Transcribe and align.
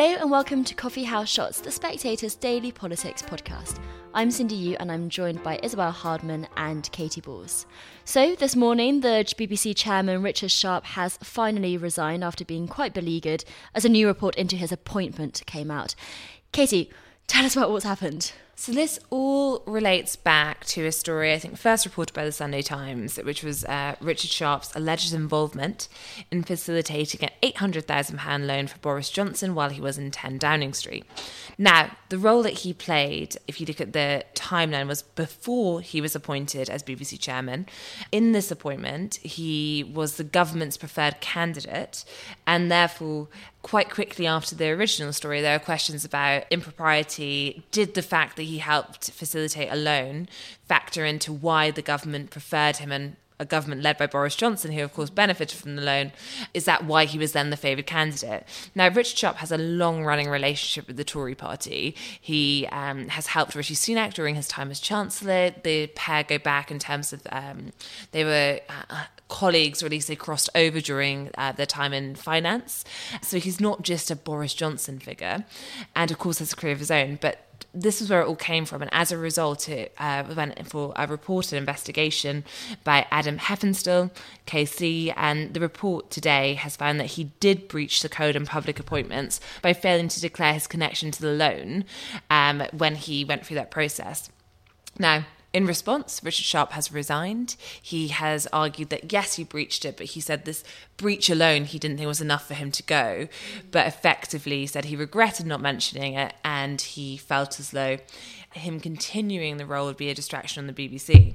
Hello 0.00 0.16
and 0.18 0.30
welcome 0.30 0.64
to 0.64 0.74
Coffee 0.74 1.04
House 1.04 1.28
Shots, 1.28 1.60
the 1.60 1.70
Spectator's 1.70 2.34
daily 2.34 2.72
politics 2.72 3.20
podcast. 3.20 3.78
I'm 4.14 4.30
Cindy 4.30 4.54
Yu 4.54 4.76
and 4.80 4.90
I'm 4.90 5.10
joined 5.10 5.42
by 5.42 5.60
Isabel 5.62 5.90
Hardman 5.90 6.48
and 6.56 6.90
Katy 6.90 7.20
Balls. 7.20 7.66
So, 8.06 8.34
this 8.34 8.56
morning, 8.56 9.00
the 9.00 9.26
BBC 9.36 9.76
chairman 9.76 10.22
Richard 10.22 10.52
Sharp 10.52 10.86
has 10.86 11.18
finally 11.18 11.76
resigned 11.76 12.24
after 12.24 12.46
being 12.46 12.66
quite 12.66 12.94
beleaguered 12.94 13.44
as 13.74 13.84
a 13.84 13.90
new 13.90 14.06
report 14.06 14.36
into 14.36 14.56
his 14.56 14.72
appointment 14.72 15.42
came 15.44 15.70
out. 15.70 15.94
Katy, 16.52 16.90
tell 17.26 17.44
us 17.44 17.54
about 17.54 17.70
what's 17.70 17.84
happened. 17.84 18.32
So 18.60 18.72
this 18.72 18.98
all 19.08 19.62
relates 19.64 20.16
back 20.16 20.66
to 20.66 20.84
a 20.84 20.92
story 20.92 21.32
I 21.32 21.38
think 21.38 21.56
first 21.56 21.86
reported 21.86 22.12
by 22.12 22.26
the 22.26 22.30
Sunday 22.30 22.60
Times, 22.60 23.16
which 23.16 23.42
was 23.42 23.64
uh, 23.64 23.94
Richard 24.02 24.28
Sharp's 24.28 24.70
alleged 24.76 25.14
involvement 25.14 25.88
in 26.30 26.42
facilitating 26.42 27.22
an 27.22 27.30
eight 27.42 27.56
hundred 27.56 27.86
thousand 27.86 28.18
pound 28.18 28.46
loan 28.46 28.66
for 28.66 28.76
Boris 28.80 29.08
Johnson 29.08 29.54
while 29.54 29.70
he 29.70 29.80
was 29.80 29.96
in 29.96 30.10
ten 30.10 30.36
Downing 30.36 30.74
Street. 30.74 31.06
Now, 31.56 31.96
the 32.10 32.18
role 32.18 32.42
that 32.42 32.58
he 32.58 32.74
played, 32.74 33.38
if 33.48 33.62
you 33.62 33.66
look 33.66 33.80
at 33.80 33.94
the 33.94 34.24
timeline, 34.34 34.88
was 34.88 35.00
before 35.00 35.80
he 35.80 36.02
was 36.02 36.14
appointed 36.14 36.68
as 36.68 36.82
BBC 36.82 37.18
chairman. 37.18 37.64
In 38.12 38.32
this 38.32 38.50
appointment, 38.50 39.16
he 39.22 39.90
was 39.94 40.16
the 40.18 40.24
government's 40.24 40.76
preferred 40.76 41.22
candidate, 41.22 42.04
and 42.46 42.70
therefore 42.70 43.28
quite 43.62 43.90
quickly 43.90 44.26
after 44.26 44.54
the 44.54 44.70
original 44.70 45.12
story, 45.12 45.40
there 45.40 45.54
are 45.54 45.60
questions 45.60 46.04
about 46.04 46.44
impropriety. 46.50 47.62
Did 47.70 47.94
the 47.94 48.02
fact 48.02 48.36
that 48.36 48.44
he 48.50 48.58
helped 48.58 49.10
facilitate 49.10 49.70
a 49.70 49.76
loan 49.76 50.28
factor 50.66 51.04
into 51.04 51.32
why 51.32 51.70
the 51.70 51.82
government 51.82 52.30
preferred 52.30 52.78
him 52.78 52.92
and 52.92 53.16
a 53.40 53.44
government 53.46 53.80
led 53.80 53.96
by 53.96 54.06
Boris 54.06 54.36
Johnson, 54.36 54.70
who 54.70 54.84
of 54.84 54.92
course 54.92 55.08
benefited 55.08 55.58
from 55.58 55.74
the 55.74 55.82
loan, 55.82 56.12
is 56.52 56.66
that 56.66 56.84
why 56.84 57.06
he 57.06 57.18
was 57.18 57.32
then 57.32 57.48
the 57.48 57.56
favoured 57.56 57.86
candidate? 57.86 58.44
Now, 58.74 58.88
Richard 58.88 59.16
Sharp 59.16 59.36
has 59.36 59.50
a 59.50 59.56
long 59.56 60.04
running 60.04 60.28
relationship 60.28 60.86
with 60.86 60.98
the 60.98 61.04
Tory 61.04 61.34
party. 61.34 61.96
He 62.20 62.68
um, 62.70 63.08
has 63.08 63.28
helped 63.28 63.54
Rishi 63.54 63.74
Sunak 63.74 64.12
during 64.12 64.34
his 64.34 64.46
time 64.46 64.70
as 64.70 64.78
Chancellor. 64.78 65.54
The 65.62 65.86
pair 65.94 66.22
go 66.22 66.36
back 66.36 66.70
in 66.70 66.78
terms 66.78 67.14
of 67.14 67.26
um, 67.32 67.72
they 68.12 68.24
were 68.24 68.60
uh, 68.68 69.04
colleagues, 69.28 69.82
or 69.82 69.86
at 69.86 69.92
least 69.92 70.08
they 70.08 70.16
crossed 70.16 70.50
over 70.54 70.80
during 70.80 71.30
uh, 71.38 71.52
their 71.52 71.64
time 71.64 71.94
in 71.94 72.14
finance. 72.16 72.84
So 73.22 73.38
he's 73.38 73.58
not 73.58 73.80
just 73.80 74.10
a 74.10 74.16
Boris 74.16 74.52
Johnson 74.52 74.98
figure, 74.98 75.46
and 75.96 76.10
of 76.10 76.18
course 76.18 76.40
has 76.40 76.52
a 76.52 76.56
career 76.56 76.74
of 76.74 76.80
his 76.80 76.90
own, 76.90 77.18
but 77.22 77.46
this 77.72 78.00
is 78.00 78.10
where 78.10 78.20
it 78.20 78.26
all 78.26 78.36
came 78.36 78.64
from. 78.64 78.82
And 78.82 78.92
as 78.92 79.12
a 79.12 79.18
result, 79.18 79.68
it 79.68 79.94
uh, 79.98 80.24
went 80.36 80.68
for 80.68 80.92
a 80.96 81.06
reported 81.06 81.56
investigation 81.56 82.44
by 82.84 83.06
Adam 83.10 83.38
Heppinstall, 83.38 84.10
KC. 84.46 85.12
And 85.16 85.54
the 85.54 85.60
report 85.60 86.10
today 86.10 86.54
has 86.54 86.76
found 86.76 86.98
that 87.00 87.06
he 87.06 87.24
did 87.40 87.68
breach 87.68 88.02
the 88.02 88.08
code 88.08 88.36
on 88.36 88.46
public 88.46 88.78
appointments 88.78 89.40
by 89.62 89.72
failing 89.72 90.08
to 90.08 90.20
declare 90.20 90.54
his 90.54 90.66
connection 90.66 91.10
to 91.10 91.22
the 91.22 91.32
loan 91.32 91.84
um, 92.28 92.62
when 92.72 92.96
he 92.96 93.24
went 93.24 93.46
through 93.46 93.56
that 93.56 93.70
process. 93.70 94.30
Now, 94.98 95.26
in 95.52 95.66
response, 95.66 96.20
Richard 96.22 96.44
Sharp 96.44 96.72
has 96.72 96.92
resigned. 96.92 97.56
He 97.82 98.08
has 98.08 98.46
argued 98.52 98.90
that 98.90 99.12
yes, 99.12 99.34
he 99.34 99.44
breached 99.44 99.84
it, 99.84 99.96
but 99.96 100.06
he 100.06 100.20
said 100.20 100.44
this 100.44 100.62
breach 100.96 101.28
alone 101.28 101.64
he 101.64 101.78
didn't 101.78 101.96
think 101.96 102.06
was 102.06 102.20
enough 102.20 102.46
for 102.46 102.54
him 102.54 102.70
to 102.70 102.82
go. 102.84 103.26
But 103.70 103.86
effectively, 103.86 104.66
said 104.66 104.86
he 104.86 104.96
regretted 104.96 105.46
not 105.46 105.60
mentioning 105.60 106.14
it 106.14 106.34
and 106.44 106.80
he 106.80 107.16
felt 107.16 107.58
as 107.58 107.70
though 107.70 107.98
him 108.52 108.78
continuing 108.78 109.56
the 109.56 109.66
role 109.66 109.86
would 109.86 109.96
be 109.96 110.10
a 110.10 110.14
distraction 110.14 110.60
on 110.60 110.72
the 110.72 110.72
BBC. 110.72 111.34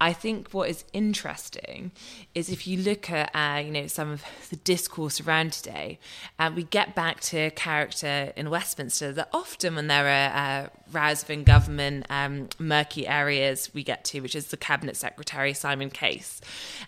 I 0.00 0.12
think 0.12 0.50
what 0.50 0.68
is 0.68 0.84
interesting 0.92 1.90
is 2.34 2.48
if 2.50 2.66
you 2.68 2.78
look 2.78 3.10
at 3.10 3.30
uh, 3.34 3.60
you 3.60 3.72
know 3.72 3.86
some 3.88 4.10
of 4.10 4.24
the 4.50 4.56
discourse 4.56 5.20
around 5.20 5.52
today, 5.52 5.98
uh, 6.38 6.50
we 6.54 6.62
get 6.62 6.94
back 6.94 7.20
to 7.20 7.50
character 7.50 8.32
in 8.36 8.48
Westminster 8.48 9.12
that 9.12 9.28
often 9.32 9.74
when 9.74 9.88
there 9.88 10.06
are 10.06 10.36
uh, 10.36 10.68
rows 10.92 11.22
within 11.22 11.42
government, 11.42 12.06
um, 12.10 12.48
murky 12.58 13.08
areas 13.08 13.70
we 13.74 13.82
get 13.82 14.04
to, 14.04 14.20
which 14.20 14.36
is 14.36 14.48
the 14.48 14.56
cabinet 14.56 14.96
secretary 14.96 15.52
Simon 15.52 15.90
Case. 15.90 16.40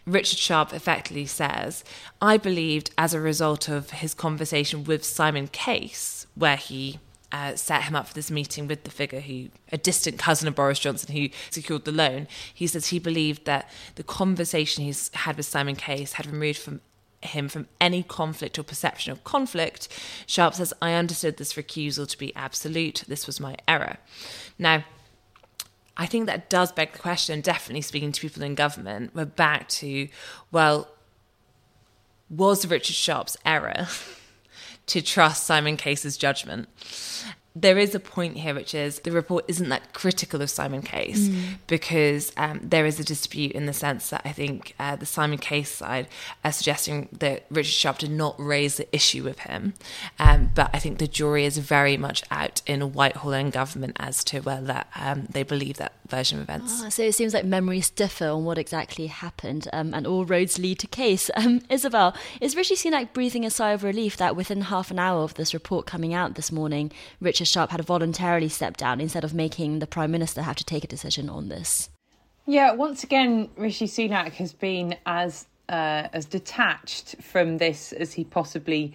Richard 0.07 0.39
Sharp 0.39 0.73
effectively 0.73 1.27
says, 1.27 1.83
"I 2.23 2.37
believed 2.37 2.91
as 2.97 3.13
a 3.13 3.21
result 3.21 3.69
of 3.69 3.91
his 3.91 4.15
conversation 4.15 4.85
with 4.85 5.05
Simon 5.05 5.49
Case, 5.49 6.27
where 6.37 6.57
he." 6.57 7.01
Uh, 7.33 7.55
set 7.55 7.85
him 7.85 7.95
up 7.95 8.09
for 8.09 8.15
this 8.15 8.31
meeting 8.31 8.67
with 8.67 8.85
the 8.85 8.91
figure 8.91 9.21
who, 9.21 9.49
a 9.71 9.79
distant 9.79 10.19
cousin 10.19 10.49
of 10.49 10.55
Boris 10.55 10.79
Johnson 10.79 11.15
who 11.15 11.29
secured 11.51 11.85
the 11.85 11.93
loan. 11.93 12.27
He 12.53 12.67
says 12.67 12.89
he 12.89 12.99
believed 12.99 13.45
that 13.45 13.71
the 13.95 14.03
conversation 14.03 14.85
he's 14.85 15.11
had 15.15 15.37
with 15.37 15.47
Simon 15.47 15.77
Case 15.77 16.15
had 16.15 16.27
removed 16.27 16.59
from 16.59 16.81
him 17.23 17.49
from 17.49 17.69
any 17.81 18.03
conflict 18.03 18.59
or 18.59 18.63
perception 18.63 19.13
of 19.13 19.23
conflict. 19.25 19.89
Sharp 20.27 20.55
says, 20.55 20.73
I 20.81 20.95
understood 20.95 21.37
this 21.37 21.53
recusal 21.55 22.09
to 22.09 22.19
be 22.19 22.35
absolute. 22.35 23.05
This 23.07 23.27
was 23.27 23.39
my 23.39 23.57
error. 23.69 23.99
Now, 24.59 24.85
I 25.97 26.07
think 26.07 26.27
that 26.27 26.49
does 26.49 26.73
beg 26.73 26.93
the 26.93 26.99
question, 26.99 27.43
definitely 27.43 27.83
speaking 27.83 28.13
to 28.13 28.21
people 28.21 28.43
in 28.43 28.55
government, 28.55 29.15
we're 29.15 29.27
back 29.27 29.69
to, 29.69 30.09
well, 30.51 30.89
was 32.31 32.67
Richard 32.67 32.95
Sharp's 32.95 33.37
error 33.45 33.87
to 34.91 35.01
trust 35.01 35.45
Simon 35.45 35.77
Case's 35.77 36.17
judgment. 36.17 36.69
There 37.57 37.79
is 37.79 37.95
a 37.95 38.01
point 38.01 38.37
here, 38.37 38.55
which 38.55 38.75
is 38.75 39.01
the 39.01 39.11
report 39.11 39.45
isn't 39.49 39.69
that 39.71 39.93
critical 39.93 40.41
of 40.41 40.51
Simon 40.51 40.83
Case 40.83 41.29
mm. 41.29 41.43
because 41.67 42.33
um, 42.37 42.61
there 42.63 42.87
is 42.87 43.01
a 43.01 43.05
dispute 43.05 43.53
in 43.53 43.67
the 43.67 43.73
sense 43.73 44.11
that 44.11 44.23
I 44.25 44.33
think 44.33 44.75
uh, 44.79 44.97
the 44.97 45.07
Simon 45.07 45.39
Case 45.39 45.71
side 45.71 46.07
are 46.45 46.53
suggesting 46.53 47.09
that 47.13 47.47
Richard 47.51 47.73
Sharp 47.73 47.99
did 47.99 48.13
not 48.13 48.37
raise 48.39 48.77
the 48.77 48.95
issue 48.95 49.25
with 49.25 49.41
him. 49.41 49.75
Um, 50.19 50.51
but 50.55 50.71
I 50.73 50.79
think 50.79 50.99
the 50.99 51.09
jury 51.09 51.45
is 51.45 51.59
very 51.59 51.97
much 51.97 52.23
out 52.31 52.63
in 52.67 52.81
Whitehall 52.93 53.33
and 53.33 53.53
government 53.53 53.97
as 53.99 54.23
to 54.25 54.41
whether 54.41 54.85
um, 54.95 55.27
they 55.31 55.43
believe 55.43 55.77
that 55.79 55.95
version 56.11 56.39
of 56.39 56.45
events. 56.45 56.83
Ah, 56.85 56.89
so 56.89 57.03
it 57.03 57.15
seems 57.15 57.33
like 57.33 57.45
memories 57.45 57.89
differ 57.89 58.29
on 58.29 58.45
what 58.45 58.59
exactly 58.59 59.07
happened, 59.07 59.69
um, 59.73 59.95
and 59.95 60.07
all 60.07 60.25
roads 60.25 60.59
lead 60.59 60.79
to 60.81 60.87
case. 60.87 61.31
Um, 61.41 61.63
Isabel, 61.71 62.15
is 62.39 62.55
Rishi 62.55 62.75
Sunak 62.75 63.15
breathing 63.15 63.47
a 63.47 63.51
sigh 63.51 63.71
of 63.71 63.83
relief 63.83 64.19
that 64.19 64.37
within 64.37 64.61
half 64.63 64.91
an 64.91 64.99
hour 64.99 65.23
of 65.23 65.35
this 65.35 65.55
report 65.55 65.87
coming 65.87 66.13
out 66.13 66.35
this 66.35 66.53
morning, 66.53 66.93
Richard 67.19 67.40
Sharp 67.45 67.71
had 67.71 67.85
voluntarily 67.85 68.49
stepped 68.49 68.81
down 68.81 69.01
instead 69.01 69.25
of 69.25 69.35
making 69.35 69.79
the 69.79 69.87
Prime 69.87 70.11
Minister 70.11 70.43
have 70.43 70.57
to 70.57 70.65
take 70.65 70.85
a 70.85 70.89
decision 70.89 71.29
on 71.29 71.49
this? 71.49 71.91
Yeah, 72.47 72.73
once 72.73 73.05
again, 73.05 73.49
Rishi 73.57 73.87
Sunak 73.87 74.33
has 74.33 74.53
been 74.53 74.97
as 75.07 75.47
uh, 75.69 76.09
as 76.13 76.25
detached 76.27 77.17
from 77.23 77.59
this 77.59 77.93
as 77.93 78.13
he 78.13 78.25
possibly 78.25 78.93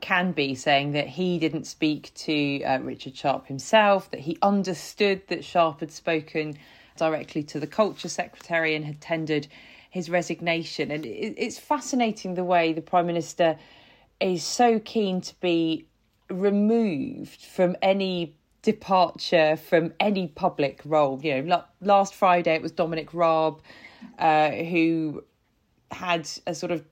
can 0.00 0.32
be, 0.32 0.54
saying 0.54 0.92
that 0.92 1.06
he 1.06 1.38
didn't 1.38 1.64
speak 1.64 2.12
to 2.14 2.62
uh, 2.62 2.78
Richard 2.78 3.16
Sharp 3.16 3.46
himself, 3.46 4.10
that 4.10 4.20
he 4.20 4.38
understood 4.42 5.22
that 5.28 5.44
Sharp 5.44 5.80
had 5.80 5.90
spoken 5.90 6.56
directly 6.96 7.42
to 7.42 7.60
the 7.60 7.66
Culture 7.66 8.08
Secretary 8.08 8.74
and 8.74 8.84
had 8.84 9.00
tendered 9.00 9.46
his 9.90 10.10
resignation. 10.10 10.90
And 10.90 11.06
it's 11.06 11.58
fascinating 11.58 12.34
the 12.34 12.44
way 12.44 12.72
the 12.72 12.82
Prime 12.82 13.06
Minister 13.06 13.58
is 14.20 14.42
so 14.42 14.78
keen 14.78 15.20
to 15.20 15.34
be 15.40 15.86
removed 16.30 17.40
from 17.42 17.76
any 17.82 18.36
departure 18.64 19.56
from 19.56 19.92
any 20.00 20.26
public 20.28 20.80
role. 20.84 21.20
You 21.22 21.42
know, 21.42 21.64
last 21.80 22.14
Friday 22.14 22.54
it 22.54 22.62
was 22.62 22.72
Dominic 22.72 23.12
Raab, 23.12 23.60
uh, 24.18 24.50
who 24.50 25.22
had 25.90 26.28
a 26.46 26.54
sort 26.54 26.72
of 26.72 26.82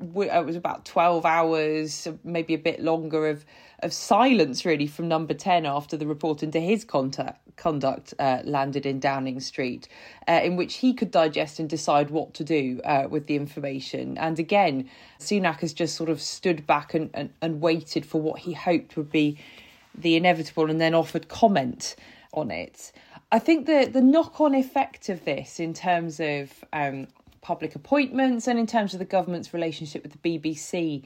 it 0.00 0.46
was 0.46 0.56
about 0.56 0.84
12 0.84 1.24
hours 1.24 2.08
maybe 2.24 2.54
a 2.54 2.58
bit 2.58 2.80
longer 2.80 3.28
of 3.28 3.44
of 3.82 3.92
silence 3.92 4.66
really 4.66 4.86
from 4.86 5.08
number 5.08 5.32
10 5.32 5.64
after 5.64 5.96
the 5.96 6.06
report 6.06 6.42
into 6.42 6.60
his 6.60 6.84
contact, 6.84 7.40
conduct 7.56 8.12
uh, 8.18 8.40
landed 8.44 8.84
in 8.84 9.00
Downing 9.00 9.40
Street 9.40 9.88
uh, 10.28 10.40
in 10.44 10.56
which 10.56 10.74
he 10.74 10.92
could 10.92 11.10
digest 11.10 11.58
and 11.58 11.68
decide 11.68 12.10
what 12.10 12.34
to 12.34 12.44
do 12.44 12.80
uh, 12.84 13.06
with 13.08 13.26
the 13.26 13.36
information. 13.36 14.18
And 14.18 14.38
again 14.38 14.90
Sunak 15.18 15.60
has 15.60 15.72
just 15.72 15.96
sort 15.96 16.10
of 16.10 16.20
stood 16.20 16.66
back 16.66 16.94
and, 16.94 17.10
and, 17.14 17.30
and 17.40 17.60
waited 17.60 18.04
for 18.04 18.20
what 18.20 18.40
he 18.40 18.52
hoped 18.52 18.96
would 18.96 19.10
be 19.10 19.38
the 19.94 20.16
inevitable 20.16 20.70
and 20.70 20.80
then 20.80 20.94
offered 20.94 21.28
comment 21.28 21.96
on 22.32 22.50
it. 22.50 22.92
I 23.32 23.38
think 23.38 23.66
the 23.66 23.88
the 23.90 24.00
knock 24.00 24.40
on 24.40 24.54
effect 24.54 25.08
of 25.08 25.24
this 25.24 25.60
in 25.60 25.72
terms 25.72 26.20
of 26.20 26.52
um, 26.72 27.06
public 27.42 27.74
appointments 27.74 28.46
and 28.46 28.58
in 28.58 28.66
terms 28.66 28.92
of 28.92 28.98
the 28.98 29.04
government's 29.04 29.54
relationship 29.54 30.02
with 30.02 30.20
the 30.20 30.38
BBC 30.38 31.04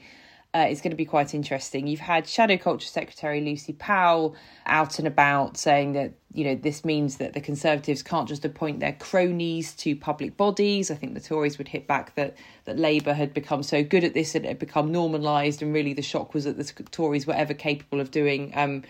uh, 0.55 0.67
is 0.69 0.79
going 0.79 0.91
to 0.91 0.97
be 0.97 1.05
quite 1.05 1.33
interesting. 1.33 1.85
You've 1.85 1.99
had 1.99 2.29
Shadow 2.29 2.55
Culture 2.55 2.87
Secretary 2.87 3.41
Lucy 3.41 3.73
Powell 3.73 4.35
out 4.65 4.99
and 4.99 5.07
about 5.07 5.57
saying 5.57 5.93
that 5.93 6.13
you 6.33 6.45
know 6.45 6.55
this 6.55 6.85
means 6.85 7.17
that 7.17 7.33
the 7.33 7.41
Conservatives 7.41 8.01
can't 8.01 8.27
just 8.27 8.45
appoint 8.45 8.79
their 8.79 8.93
cronies 8.93 9.73
to 9.73 9.97
public 9.97 10.37
bodies. 10.37 10.89
I 10.89 10.95
think 10.95 11.13
the 11.13 11.19
Tories 11.19 11.57
would 11.57 11.67
hit 11.67 11.87
back 11.87 12.15
that 12.15 12.37
that 12.63 12.79
Labour 12.79 13.13
had 13.13 13.33
become 13.33 13.63
so 13.63 13.83
good 13.83 14.05
at 14.05 14.13
this 14.13 14.33
and 14.33 14.45
it 14.45 14.47
had 14.47 14.59
become 14.59 14.93
normalised, 14.93 15.61
and 15.61 15.73
really 15.73 15.93
the 15.93 16.01
shock 16.01 16.33
was 16.33 16.45
that 16.45 16.57
the 16.57 16.83
Tories 16.83 17.27
were 17.27 17.35
ever 17.35 17.53
capable 17.53 17.99
of 17.99 18.11
doing. 18.11 18.51
Um, 18.55 18.83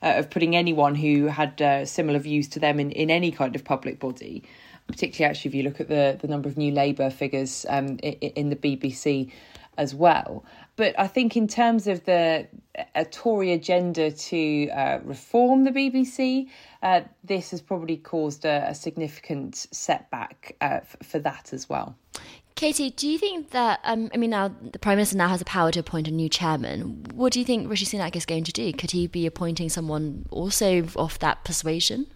uh, 0.00 0.14
of 0.18 0.30
putting 0.30 0.54
anyone 0.54 0.94
who 0.94 1.26
had 1.26 1.60
uh, 1.60 1.84
similar 1.84 2.20
views 2.20 2.46
to 2.46 2.60
them 2.60 2.78
in, 2.78 2.92
in 2.92 3.10
any 3.10 3.32
kind 3.32 3.56
of 3.56 3.64
public 3.64 3.98
body 3.98 4.44
particularly 4.88 5.30
actually 5.30 5.50
if 5.50 5.54
you 5.54 5.62
look 5.62 5.80
at 5.80 5.88
the, 5.88 6.18
the 6.20 6.26
number 6.26 6.48
of 6.48 6.56
new 6.56 6.72
Labour 6.72 7.10
figures 7.10 7.64
um, 7.68 7.98
in, 8.02 8.14
in 8.14 8.48
the 8.50 8.56
BBC 8.56 9.30
as 9.76 9.94
well. 9.94 10.44
But 10.76 10.98
I 10.98 11.06
think 11.06 11.36
in 11.36 11.48
terms 11.48 11.86
of 11.86 12.04
the 12.04 12.46
a 12.94 13.04
Tory 13.04 13.52
agenda 13.52 14.10
to 14.10 14.68
uh, 14.70 14.98
reform 15.04 15.64
the 15.64 15.70
BBC, 15.70 16.48
uh, 16.82 17.02
this 17.24 17.50
has 17.52 17.60
probably 17.60 17.96
caused 17.96 18.44
a, 18.44 18.68
a 18.68 18.74
significant 18.74 19.66
setback 19.72 20.56
uh, 20.60 20.80
f- 20.82 20.96
for 21.02 21.18
that 21.20 21.52
as 21.52 21.68
well. 21.68 21.96
Katy, 22.54 22.90
do 22.90 23.08
you 23.08 23.18
think 23.18 23.50
that, 23.50 23.78
um, 23.84 24.10
I 24.12 24.16
mean, 24.16 24.30
now 24.30 24.48
the 24.48 24.80
Prime 24.80 24.96
Minister 24.96 25.16
now 25.16 25.28
has 25.28 25.38
the 25.38 25.44
power 25.44 25.70
to 25.70 25.80
appoint 25.80 26.08
a 26.08 26.10
new 26.10 26.28
chairman. 26.28 27.04
What 27.14 27.32
do 27.32 27.38
you 27.38 27.44
think 27.44 27.70
Rishi 27.70 27.86
Sunak 27.86 28.16
is 28.16 28.26
going 28.26 28.44
to 28.44 28.52
do? 28.52 28.72
Could 28.72 28.90
he 28.90 29.06
be 29.06 29.26
appointing 29.26 29.68
someone 29.68 30.26
also 30.30 30.84
of 30.96 31.18
that 31.20 31.44
persuasion? 31.44 32.08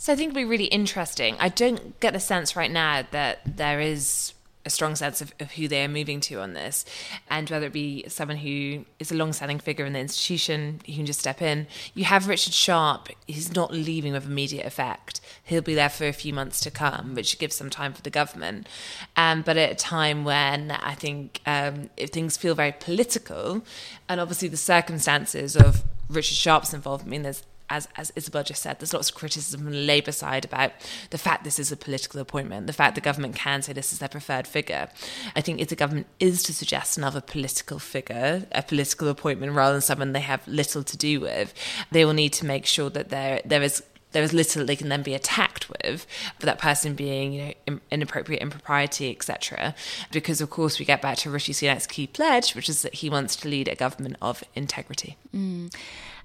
So 0.00 0.14
I 0.14 0.16
think 0.16 0.30
it'll 0.30 0.36
be 0.36 0.46
really 0.46 0.64
interesting. 0.64 1.36
I 1.38 1.50
don't 1.50 2.00
get 2.00 2.14
the 2.14 2.20
sense 2.20 2.56
right 2.56 2.70
now 2.70 3.02
that 3.10 3.40
there 3.44 3.80
is 3.80 4.32
a 4.64 4.70
strong 4.70 4.96
sense 4.96 5.20
of, 5.20 5.34
of 5.38 5.52
who 5.52 5.68
they 5.68 5.84
are 5.84 5.88
moving 5.88 6.20
to 6.20 6.40
on 6.40 6.54
this, 6.54 6.86
and 7.28 7.50
whether 7.50 7.66
it 7.66 7.74
be 7.74 8.06
someone 8.08 8.38
who 8.38 8.86
is 8.98 9.12
a 9.12 9.14
long-standing 9.14 9.58
figure 9.58 9.84
in 9.84 9.92
the 9.92 9.98
institution 9.98 10.80
who 10.86 10.94
can 10.94 11.04
just 11.04 11.20
step 11.20 11.42
in. 11.42 11.66
You 11.92 12.04
have 12.04 12.28
Richard 12.28 12.54
Sharp; 12.54 13.10
he's 13.26 13.54
not 13.54 13.74
leaving 13.74 14.14
with 14.14 14.24
immediate 14.24 14.64
effect. 14.64 15.20
He'll 15.44 15.60
be 15.60 15.74
there 15.74 15.90
for 15.90 16.06
a 16.06 16.14
few 16.14 16.32
months 16.32 16.60
to 16.60 16.70
come, 16.70 17.14
which 17.14 17.38
gives 17.38 17.54
some 17.54 17.68
time 17.68 17.92
for 17.92 18.00
the 18.00 18.08
government. 18.08 18.70
Um, 19.18 19.42
but 19.42 19.58
at 19.58 19.70
a 19.70 19.74
time 19.74 20.24
when 20.24 20.70
I 20.70 20.94
think 20.94 21.42
um, 21.44 21.90
if 21.98 22.08
things 22.08 22.38
feel 22.38 22.54
very 22.54 22.72
political, 22.72 23.66
and 24.08 24.18
obviously 24.18 24.48
the 24.48 24.56
circumstances 24.56 25.56
of 25.56 25.84
Richard 26.08 26.38
Sharp's 26.38 26.72
involvement, 26.72 27.10
mean, 27.10 27.22
there's 27.22 27.42
as, 27.70 27.88
as 27.96 28.12
Isabel 28.16 28.42
just 28.42 28.62
said, 28.62 28.78
there's 28.78 28.92
lots 28.92 29.10
of 29.10 29.16
criticism 29.16 29.62
from 29.62 29.72
the 29.72 29.78
Labour 29.78 30.12
side 30.12 30.44
about 30.44 30.72
the 31.10 31.18
fact 31.18 31.44
this 31.44 31.58
is 31.58 31.70
a 31.70 31.76
political 31.76 32.20
appointment, 32.20 32.66
the 32.66 32.72
fact 32.72 32.96
the 32.96 33.00
government 33.00 33.36
can 33.36 33.62
say 33.62 33.72
this 33.72 33.92
is 33.92 34.00
their 34.00 34.08
preferred 34.08 34.46
figure. 34.46 34.88
I 35.36 35.40
think 35.40 35.60
if 35.60 35.68
the 35.68 35.76
government 35.76 36.08
is 36.18 36.42
to 36.44 36.52
suggest 36.52 36.98
another 36.98 37.20
political 37.20 37.78
figure, 37.78 38.46
a 38.52 38.62
political 38.62 39.08
appointment 39.08 39.54
rather 39.54 39.74
than 39.74 39.82
someone 39.82 40.12
they 40.12 40.20
have 40.20 40.46
little 40.48 40.82
to 40.82 40.96
do 40.96 41.20
with, 41.20 41.54
they 41.92 42.04
will 42.04 42.12
need 42.12 42.32
to 42.34 42.46
make 42.46 42.66
sure 42.66 42.90
that 42.90 43.08
there 43.08 43.40
there 43.44 43.62
is 43.62 43.82
there 44.12 44.22
is 44.22 44.32
little 44.32 44.64
they 44.66 44.76
can 44.76 44.88
then 44.88 45.02
be 45.02 45.14
attacked 45.14 45.68
with 45.68 46.06
for 46.38 46.46
that 46.46 46.58
person 46.58 46.94
being 46.94 47.32
you 47.32 47.54
know 47.68 47.78
inappropriate 47.90 48.42
impropriety 48.42 49.10
etc 49.10 49.74
because 50.10 50.40
of 50.40 50.50
course 50.50 50.78
we 50.78 50.84
get 50.84 51.00
back 51.00 51.16
to 51.16 51.30
rishi 51.30 51.52
sunak's 51.52 51.86
key 51.86 52.06
pledge 52.06 52.54
which 52.54 52.68
is 52.68 52.82
that 52.82 52.94
he 52.94 53.08
wants 53.08 53.36
to 53.36 53.48
lead 53.48 53.68
a 53.68 53.74
government 53.76 54.16
of 54.20 54.42
integrity 54.54 55.16
mm. 55.34 55.72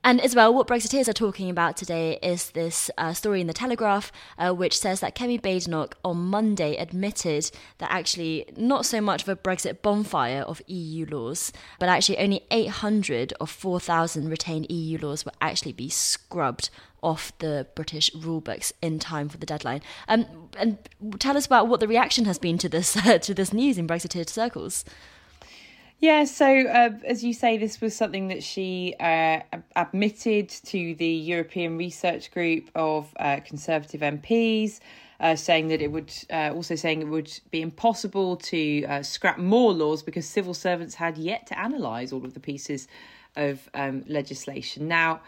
And 0.05 0.21
as 0.21 0.35
well, 0.35 0.53
what 0.53 0.67
Brexiteers 0.67 1.07
are 1.07 1.13
talking 1.13 1.49
about 1.49 1.77
today 1.77 2.19
is 2.21 2.51
this 2.51 2.91
uh, 2.95 3.13
story 3.13 3.41
in 3.41 3.47
the 3.47 3.53
Telegraph, 3.53 4.11
uh, 4.37 4.51
which 4.51 4.77
says 4.77 4.99
that 4.99 5.15
Kemi 5.15 5.41
Badenoch 5.41 5.97
on 6.05 6.17
Monday 6.27 6.77
admitted 6.77 7.49
that 7.79 7.91
actually 7.91 8.45
not 8.55 8.85
so 8.85 9.01
much 9.01 9.23
of 9.23 9.29
a 9.29 9.35
Brexit 9.35 9.81
bonfire 9.81 10.41
of 10.41 10.61
EU 10.67 11.07
laws, 11.07 11.51
but 11.79 11.89
actually 11.89 12.19
only 12.19 12.45
800 12.51 13.33
of 13.41 13.49
4,000 13.49 14.29
retained 14.29 14.69
EU 14.69 14.99
laws 14.99 15.25
will 15.25 15.33
actually 15.41 15.73
be 15.73 15.89
scrubbed 15.89 16.69
off 17.01 17.35
the 17.39 17.65
British 17.73 18.11
rulebooks 18.11 18.71
in 18.83 18.99
time 18.99 19.27
for 19.27 19.37
the 19.37 19.45
deadline. 19.47 19.81
Um, 20.07 20.27
and 20.55 20.77
tell 21.17 21.35
us 21.35 21.47
about 21.47 21.67
what 21.67 21.79
the 21.79 21.87
reaction 21.87 22.25
has 22.25 22.37
been 22.37 22.59
to 22.59 22.69
this 22.69 22.95
uh, 22.95 23.17
to 23.23 23.33
this 23.33 23.51
news 23.51 23.79
in 23.79 23.87
Brexiteer 23.87 24.29
circles. 24.29 24.85
Yeah, 25.99 26.25
so 26.25 26.45
uh, 26.45 26.89
as 27.05 27.23
you 27.23 27.33
say, 27.33 27.57
this 27.57 27.79
was 27.79 27.95
something 27.95 28.27
that 28.27 28.43
she 28.43 28.95
uh, 28.99 29.39
admitted 29.77 30.49
to 30.49 30.93
the 30.95 31.07
European 31.07 31.77
Research 31.77 32.31
Group 32.31 32.69
of 32.75 33.13
uh, 33.17 33.39
Conservative 33.45 34.01
MPs, 34.01 34.81
uh, 35.21 35.37
saying 35.37 35.69
that 35.69 35.81
it 35.81 35.91
would 35.93 36.13
uh, 36.29 36.51
also 36.53 36.75
saying 36.75 37.01
it 37.01 37.07
would 37.07 37.31
be 37.49 37.61
impossible 37.61 38.35
to 38.37 38.83
uh, 38.85 39.03
scrap 39.03 39.37
more 39.37 39.71
laws 39.71 40.03
because 40.03 40.27
civil 40.27 40.53
servants 40.53 40.95
had 40.95 41.17
yet 41.17 41.47
to 41.47 41.63
analyse 41.63 42.11
all 42.11 42.25
of 42.25 42.33
the 42.33 42.41
pieces 42.41 42.89
of 43.37 43.69
um, 43.73 44.03
legislation. 44.07 44.89
Now, 44.89 45.21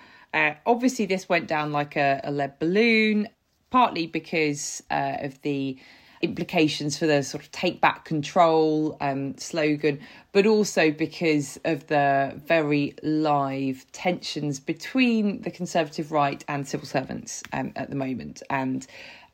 obviously, 0.65 1.05
this 1.05 1.29
went 1.29 1.47
down 1.47 1.71
like 1.71 1.95
a, 1.95 2.19
a 2.25 2.31
lead 2.31 2.59
balloon, 2.59 3.29
partly 3.69 4.05
because 4.05 4.83
of 4.89 5.41
the 5.43 5.77
implications 6.21 6.97
for 6.97 7.05
the 7.05 7.21
sort 7.23 7.43
of 7.43 7.51
take 7.51 7.81
back 7.81 8.05
control 8.05 8.97
um, 9.01 9.37
slogan, 9.37 9.99
but 10.31 10.45
also 10.45 10.91
because 10.91 11.59
of 11.65 11.87
the 11.87 12.39
very 12.45 12.95
live 13.03 13.85
tensions 13.91 14.59
between 14.59 15.41
the 15.41 15.51
Conservative 15.51 16.11
right 16.11 16.43
and 16.47 16.67
civil 16.67 16.87
servants 16.87 17.43
um, 17.53 17.71
at 17.75 17.89
the 17.89 17.95
moment. 17.95 18.41
And 18.49 18.85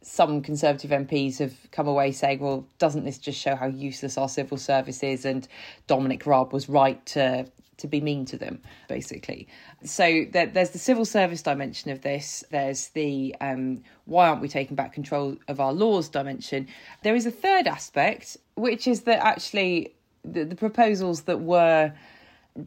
some 0.01 0.41
Conservative 0.41 0.91
MPs 0.91 1.39
have 1.39 1.55
come 1.71 1.87
away 1.87 2.11
saying, 2.11 2.39
well, 2.39 2.67
doesn't 2.77 3.05
this 3.05 3.17
just 3.17 3.39
show 3.39 3.55
how 3.55 3.67
useless 3.67 4.17
our 4.17 4.29
civil 4.29 4.57
service 4.57 5.01
is? 5.01 5.25
And 5.25 5.47
Dominic 5.87 6.25
Raab 6.25 6.51
was 6.51 6.67
right 6.67 7.03
to 7.07 7.45
to 7.77 7.87
be 7.87 8.01
mean 8.01 8.25
to 8.25 8.37
them, 8.37 8.61
basically. 8.87 9.47
So 9.83 10.25
there, 10.31 10.47
there's 10.47 10.71
the 10.71 10.79
civil 10.79 11.05
service 11.05 11.41
dimension 11.41 11.91
of 11.91 12.01
this. 12.01 12.43
There's 12.51 12.89
the 12.89 13.35
um, 13.41 13.83
why 14.05 14.27
aren't 14.27 14.41
we 14.41 14.47
taking 14.47 14.75
back 14.75 14.93
control 14.93 15.37
of 15.47 15.59
our 15.59 15.73
laws 15.73 16.09
dimension. 16.09 16.67
There 17.03 17.15
is 17.15 17.25
a 17.25 17.31
third 17.31 17.67
aspect, 17.67 18.37
which 18.55 18.87
is 18.87 19.01
that 19.01 19.25
actually 19.25 19.93
the, 20.23 20.45
the 20.45 20.55
proposals 20.55 21.23
that 21.23 21.41
were 21.41 21.93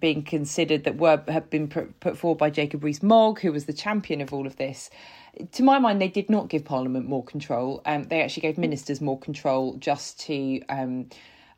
being 0.00 0.22
considered 0.22 0.84
that 0.84 0.96
were 0.96 1.22
have 1.28 1.48
been 1.48 1.68
put 1.68 2.18
forward 2.18 2.38
by 2.38 2.50
Jacob 2.50 2.82
Rees-Mogg, 2.82 3.40
who 3.40 3.52
was 3.52 3.66
the 3.66 3.72
champion 3.72 4.20
of 4.20 4.32
all 4.32 4.46
of 4.46 4.56
this. 4.56 4.90
To 5.52 5.62
my 5.62 5.78
mind, 5.78 6.00
they 6.00 6.08
did 6.08 6.28
not 6.28 6.48
give 6.48 6.64
Parliament 6.64 7.06
more 7.08 7.22
control. 7.22 7.82
Um, 7.84 8.04
they 8.04 8.22
actually 8.22 8.40
gave 8.40 8.58
ministers 8.58 9.00
more 9.00 9.18
control 9.18 9.76
just 9.76 10.18
to 10.20 10.60
um, 10.68 11.08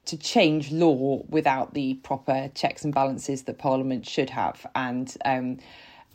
to 0.08 0.16
change 0.16 0.72
law 0.72 1.22
without 1.28 1.74
the 1.74 1.94
proper 1.94 2.50
checks 2.54 2.84
and 2.84 2.94
balances 2.94 3.42
that 3.44 3.58
Parliament 3.58 4.06
should 4.06 4.30
have. 4.30 4.66
And 4.74 5.14
um, 5.24 5.58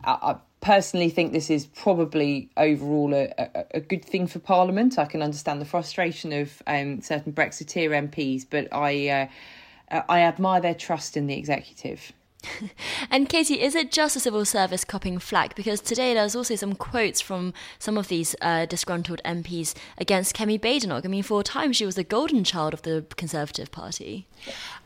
I, 0.04 0.12
I, 0.12 0.36
personally 0.62 1.10
think 1.10 1.34
this 1.34 1.50
is 1.50 1.66
probably 1.66 2.50
overall 2.56 3.14
a, 3.14 3.34
a, 3.38 3.66
a, 3.76 3.80
good 3.82 4.06
thing 4.06 4.28
for 4.28 4.40
Parliament. 4.40 4.98
I 4.98 5.04
can 5.06 5.22
understand 5.22 5.60
the 5.60 5.66
frustration 5.66 6.32
of 6.32 6.64
um, 6.66 7.02
certain 7.02 7.34
Brexiteer 7.34 7.90
MPs, 8.10 8.46
but 8.50 8.70
I 8.72 9.10
uh, 9.10 10.02
I 10.08 10.22
admire 10.22 10.62
their 10.62 10.74
trust 10.74 11.18
in 11.18 11.28
the 11.28 11.38
executive. 11.38 12.14
and 13.10 13.30
Katy, 13.30 13.62
is 13.62 13.76
it 13.76 13.92
just 13.92 14.14
the 14.14 14.20
civil 14.20 14.46
service 14.46 14.84
copping 14.84 15.20
flack? 15.20 15.56
Because 15.56 15.82
today 15.82 16.14
there's 16.14 16.36
also 16.36 16.56
some 16.56 16.76
quotes 16.76 17.22
from 17.22 17.54
some 17.80 17.98
of 17.98 18.08
these 18.08 18.36
uh, 18.42 18.66
disgruntled 18.66 19.22
MPs 19.26 19.74
against 19.98 20.36
Kemi 20.36 20.60
Badenoch. 20.60 21.06
I 21.06 21.08
mean, 21.08 21.24
for 21.24 21.42
a 21.42 21.44
time 21.44 21.74
she 21.74 21.86
was 21.86 21.96
the 21.96 22.04
golden 22.04 22.44
child 22.44 22.74
of 22.74 22.82
the 22.84 23.06
Conservative 23.16 23.72
Party. 23.72 24.28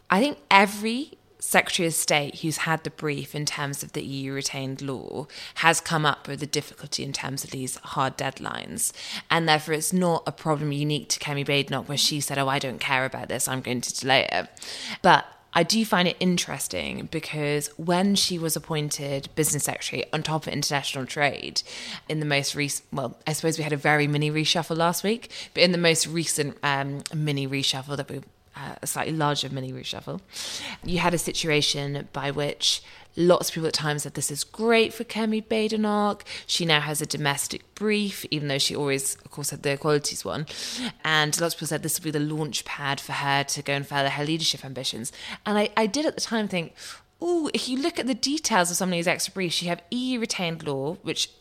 I 0.10 0.20
think 0.20 0.38
every 0.50 1.18
Secretary 1.40 1.88
of 1.88 1.94
State 1.94 2.40
who's 2.40 2.58
had 2.58 2.84
the 2.84 2.90
brief 2.90 3.36
in 3.36 3.46
terms 3.46 3.84
of 3.84 3.94
the 3.94 4.04
EU 4.04 4.34
retained 4.34 4.82
law 4.82 5.28
has 5.56 5.80
come 5.80 6.06
up 6.06 6.28
with 6.28 6.42
a 6.42 6.48
difficulty 6.48 7.04
in 7.04 7.14
terms 7.14 7.44
of 7.44 7.52
these 7.52 7.78
hard 7.78 8.18
deadlines. 8.18 8.92
And 9.30 9.48
therefore, 9.48 9.76
it's 9.76 9.94
not 9.94 10.24
a 10.26 10.32
problem 10.32 10.72
unique 10.72 11.10
to 11.10 11.20
Kemi 11.20 11.46
Badenoch 11.46 11.88
where 11.88 11.98
she 11.98 12.20
said, 12.20 12.38
Oh, 12.38 12.48
I 12.48 12.60
don't 12.60 12.80
care 12.80 13.06
about 13.06 13.30
this, 13.30 13.48
I'm 13.48 13.62
going 13.62 13.82
to 13.82 14.00
delay 14.00 14.28
it. 14.32 14.48
But 15.02 15.26
I 15.58 15.64
do 15.64 15.84
find 15.86 16.08
it 16.08 16.16
interesting 16.20 17.10
because 17.10 17.72
when 17.78 18.14
she 18.14 18.38
was 18.38 18.56
appointed 18.56 19.30
business 19.34 19.64
secretary 19.64 20.06
on 20.14 20.22
top 20.22 20.46
of 20.46 20.54
international 20.54 21.08
trade 21.08 21.64
in 22.08 22.20
the 22.20 22.28
most 22.28 22.54
recent, 22.54 22.86
well, 22.94 23.18
I 23.26 23.34
suppose 23.34 23.58
we 23.58 23.64
had 23.64 23.74
a 23.74 23.78
very 23.78 24.06
mini 24.06 24.30
reshuffle 24.30 24.78
last 24.78 25.04
week, 25.04 25.32
but 25.56 25.64
in 25.64 25.72
the 25.72 25.80
most 25.80 26.06
recent 26.06 26.60
um, 26.62 27.02
mini 27.12 27.48
reshuffle 27.48 27.98
that 27.98 28.08
we 28.08 28.20
uh, 28.56 28.76
a 28.84 28.86
slightly 28.86 29.14
larger 29.14 29.50
mini 29.50 29.74
reshuffle, 29.74 30.22
you 30.84 31.00
had 31.00 31.16
a 31.16 31.18
situation 31.18 32.08
by 32.14 32.30
which 32.30 32.84
lots 33.18 33.50
of 33.50 33.56
people 33.56 33.68
at 33.68 33.74
times 33.74 34.04
said 34.04 34.14
this 34.14 34.32
is 34.32 34.44
great 34.44 34.94
for 34.94 35.04
Kemi 35.04 35.44
Badenoch. 35.44 36.24
She 36.46 36.66
now 36.66 36.80
has 36.80 37.02
a 37.02 37.06
domestic 37.06 37.76
brief, 37.76 38.26
even 38.32 38.48
though 38.48 38.60
she 38.60 38.76
always, 38.76 39.16
of 39.26 39.32
course, 39.32 39.50
had 39.50 39.64
the 39.64 39.72
equalities 39.72 40.24
one. 40.24 40.46
And 41.04 41.40
lots 41.42 41.56
of 41.56 41.58
people 41.60 41.68
said 41.68 41.84
this 41.84 42.00
will 42.00 42.06
be 42.06 42.12
the 42.12 42.20
launch 42.20 42.64
pad 42.64 43.02
for 43.02 43.14
her 43.14 43.44
to 43.44 43.62
go 43.62 43.74
and 43.74 43.86
further 43.86 44.10
her 44.10 44.24
leadership 44.24 44.64
ambitions. 44.64 45.12
And 45.46 45.58
I, 45.58 45.70
I 45.76 45.88
did 45.88 46.06
at 46.06 46.16
the 46.16 46.22
time 46.22 46.48
think, 46.48 46.76
oh, 47.20 47.50
if 47.54 47.68
you 47.68 47.82
look 47.82 48.00
at 48.00 48.08
the 48.08 48.14
details 48.14 48.70
of 48.70 48.78
some 48.78 48.90
of 48.90 48.94
these 48.94 49.08
extra 49.08 49.34
briefs, 49.34 49.62
you 49.62 49.70
have 49.70 49.82
EU 49.90 50.20
retained 50.20 50.64
law, 50.64 50.94
which 51.02 51.32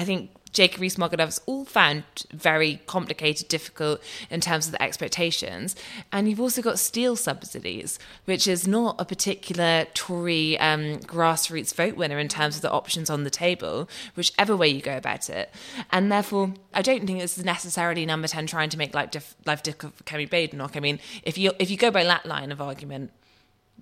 I 0.00 0.04
think 0.04 0.30
Jacob 0.52 0.80
Rees-Mogg 0.80 1.14
all 1.44 1.66
found 1.66 2.04
very 2.32 2.80
complicated, 2.86 3.48
difficult 3.48 4.00
in 4.30 4.40
terms 4.40 4.64
of 4.64 4.72
the 4.72 4.82
expectations. 4.82 5.76
And 6.10 6.26
you've 6.26 6.40
also 6.40 6.62
got 6.62 6.78
steel 6.78 7.16
subsidies, 7.16 7.98
which 8.24 8.48
is 8.48 8.66
not 8.66 8.96
a 8.98 9.04
particular 9.04 9.86
Tory 9.92 10.58
um, 10.58 11.00
grassroots 11.00 11.74
vote 11.74 11.96
winner 11.96 12.18
in 12.18 12.28
terms 12.28 12.56
of 12.56 12.62
the 12.62 12.70
options 12.70 13.10
on 13.10 13.24
the 13.24 13.30
table, 13.30 13.90
whichever 14.14 14.56
way 14.56 14.68
you 14.68 14.80
go 14.80 14.96
about 14.96 15.28
it. 15.28 15.50
And 15.90 16.10
therefore, 16.10 16.54
I 16.72 16.80
don't 16.80 17.06
think 17.06 17.20
this 17.20 17.36
is 17.36 17.44
necessarily 17.44 18.06
number 18.06 18.26
10 18.26 18.46
trying 18.46 18.70
to 18.70 18.78
make 18.78 18.94
life, 18.94 19.10
diff- 19.10 19.36
life 19.44 19.62
difficult 19.62 19.96
for 19.96 20.04
Kemi 20.04 20.30
Badenoch. 20.30 20.78
I 20.78 20.80
mean, 20.80 20.98
if 21.24 21.36
you, 21.36 21.52
if 21.58 21.70
you 21.70 21.76
go 21.76 21.90
by 21.90 22.04
that 22.04 22.24
line 22.24 22.50
of 22.52 22.62
argument, 22.62 23.12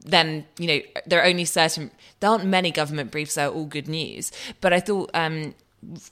then 0.04 0.46
you 0.58 0.66
know 0.66 0.80
there 1.06 1.20
are 1.20 1.26
only 1.26 1.44
certain 1.44 1.90
there 2.20 2.30
aren't 2.30 2.44
many 2.44 2.70
government 2.70 3.10
briefs 3.10 3.34
that 3.34 3.48
are 3.48 3.52
all 3.52 3.64
good 3.64 3.88
news 3.88 4.30
but 4.60 4.72
i 4.72 4.78
thought 4.78 5.10
um, 5.14 5.54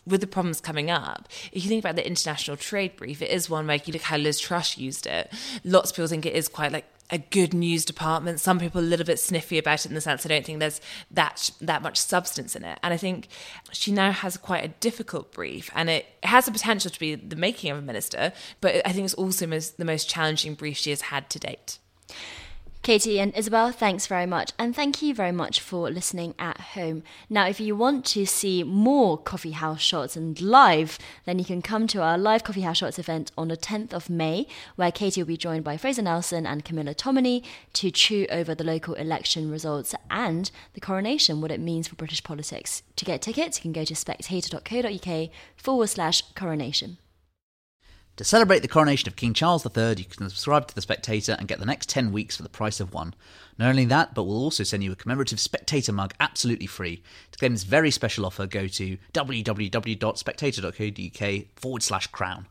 with 0.06 0.20
the 0.20 0.26
problems 0.26 0.60
coming 0.60 0.90
up, 0.90 1.28
if 1.52 1.64
you 1.64 1.68
think 1.68 1.82
about 1.82 1.96
the 1.96 2.06
international 2.06 2.56
trade 2.56 2.96
brief, 2.96 3.22
it 3.22 3.30
is 3.30 3.50
one 3.50 3.66
where 3.66 3.80
you 3.84 3.92
look 3.92 4.02
how 4.02 4.16
Liz 4.16 4.38
Truss 4.38 4.78
used 4.78 5.06
it. 5.06 5.32
Lots 5.64 5.90
of 5.90 5.96
people 5.96 6.08
think 6.08 6.26
it 6.26 6.34
is 6.34 6.48
quite 6.48 6.72
like 6.72 6.86
a 7.10 7.18
good 7.18 7.54
news 7.54 7.84
department. 7.84 8.40
Some 8.40 8.58
people 8.58 8.80
a 8.80 8.82
little 8.82 9.06
bit 9.06 9.20
sniffy 9.20 9.58
about 9.58 9.84
it 9.84 9.88
in 9.88 9.94
the 9.94 10.00
sense 10.00 10.26
I 10.26 10.28
don't 10.28 10.44
think 10.44 10.58
there's 10.58 10.80
that 11.10 11.50
that 11.60 11.82
much 11.82 11.98
substance 11.98 12.56
in 12.56 12.64
it. 12.64 12.78
And 12.82 12.92
I 12.92 12.96
think 12.96 13.28
she 13.72 13.92
now 13.92 14.10
has 14.10 14.36
quite 14.36 14.64
a 14.64 14.68
difficult 14.68 15.32
brief, 15.32 15.70
and 15.74 15.88
it 15.88 16.06
has 16.22 16.46
the 16.46 16.52
potential 16.52 16.90
to 16.90 17.00
be 17.00 17.14
the 17.14 17.36
making 17.36 17.70
of 17.70 17.78
a 17.78 17.82
minister. 17.82 18.32
But 18.60 18.86
I 18.86 18.92
think 18.92 19.04
it's 19.04 19.14
also 19.14 19.46
most, 19.46 19.78
the 19.78 19.84
most 19.84 20.08
challenging 20.08 20.54
brief 20.54 20.76
she 20.76 20.90
has 20.90 21.02
had 21.02 21.30
to 21.30 21.38
date. 21.38 21.78
Katy 22.86 23.18
and 23.18 23.36
Isabel, 23.36 23.72
thanks 23.72 24.06
very 24.06 24.26
much. 24.26 24.52
And 24.60 24.72
thank 24.72 25.02
you 25.02 25.12
very 25.12 25.32
much 25.32 25.58
for 25.58 25.90
listening 25.90 26.36
at 26.38 26.60
home. 26.76 27.02
Now, 27.28 27.48
if 27.48 27.58
you 27.58 27.74
want 27.74 28.04
to 28.04 28.24
see 28.24 28.62
more 28.62 29.18
Coffee 29.18 29.50
House 29.50 29.80
Shots 29.80 30.14
and 30.14 30.40
live, 30.40 30.96
then 31.24 31.40
you 31.40 31.44
can 31.44 31.62
come 31.62 31.88
to 31.88 32.00
our 32.00 32.16
live 32.16 32.44
Coffee 32.44 32.60
House 32.60 32.76
Shots 32.76 33.00
event 33.00 33.32
on 33.36 33.48
the 33.48 33.56
10th 33.56 33.92
of 33.92 34.08
May, 34.08 34.46
where 34.76 34.92
Katy 34.92 35.20
will 35.20 35.26
be 35.26 35.36
joined 35.36 35.64
by 35.64 35.76
Fraser 35.76 36.02
Nelson 36.02 36.46
and 36.46 36.64
Camilla 36.64 36.94
Tominey 36.94 37.42
to 37.72 37.90
chew 37.90 38.24
over 38.30 38.54
the 38.54 38.62
local 38.62 38.94
election 38.94 39.50
results 39.50 39.92
and 40.08 40.52
the 40.74 40.80
coronation, 40.80 41.40
what 41.40 41.50
it 41.50 41.58
means 41.58 41.88
for 41.88 41.96
British 41.96 42.22
politics. 42.22 42.84
To 42.94 43.04
get 43.04 43.20
tickets, 43.20 43.58
you 43.58 43.62
can 43.62 43.72
go 43.72 43.84
to 43.84 43.96
spectator.co.uk 43.96 45.30
forward 45.56 45.88
slash 45.88 46.22
coronation. 46.36 46.98
To 48.16 48.24
celebrate 48.24 48.58
the 48.60 48.68
coronation 48.68 49.08
of 49.08 49.16
King 49.16 49.34
Charles 49.34 49.66
III, 49.66 49.96
you 49.98 50.06
can 50.06 50.30
subscribe 50.30 50.68
to 50.68 50.74
The 50.74 50.80
Spectator 50.80 51.36
and 51.38 51.46
get 51.46 51.58
the 51.58 51.66
next 51.66 51.90
10 51.90 52.12
weeks 52.12 52.34
for 52.34 52.42
the 52.42 52.48
price 52.48 52.80
of 52.80 52.94
one. 52.94 53.12
Not 53.58 53.68
only 53.68 53.84
that, 53.84 54.14
but 54.14 54.24
we'll 54.24 54.38
also 54.38 54.64
send 54.64 54.82
you 54.82 54.90
a 54.90 54.96
commemorative 54.96 55.38
Spectator 55.38 55.92
mug 55.92 56.14
absolutely 56.18 56.66
free. 56.66 57.02
To 57.32 57.38
claim 57.38 57.52
this 57.52 57.64
very 57.64 57.90
special 57.90 58.24
offer, 58.24 58.46
go 58.46 58.68
to 58.68 58.96
www.spectator.co.uk 59.12 61.44
forward 61.56 61.82
slash 61.82 62.06
crown. 62.06 62.46